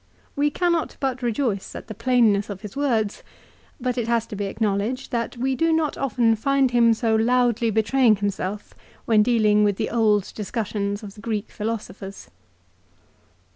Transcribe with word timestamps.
We 0.35 0.49
cannot 0.49 0.97
but 0.99 1.21
rejoice 1.21 1.75
at 1.75 1.85
the 1.85 1.93
plainness 1.93 2.49
of 2.49 2.61
his 2.61 2.75
words, 2.75 3.21
but 3.79 3.99
it 3.99 4.07
has 4.07 4.25
to 4.25 4.35
be 4.35 4.45
acknowledged 4.45 5.11
that 5.11 5.37
we 5.37 5.53
do 5.55 5.71
not 5.71 5.95
often 5.95 6.35
find 6.35 6.71
him 6.71 6.95
so 6.95 7.15
loudly 7.15 7.69
betraying 7.69 8.15
him 8.15 8.31
self 8.31 8.73
when 9.05 9.21
dealing 9.21 9.63
with 9.63 9.75
the 9.75 9.91
old 9.91 10.33
discussions 10.33 11.03
of 11.03 11.13
the 11.13 11.21
Greek 11.21 11.51
philosophers. 11.51 12.31